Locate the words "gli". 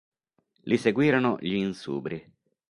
1.39-1.53